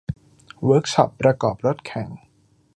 [0.63, 2.09] เวิร์คช็อปประกอบรถแข่ง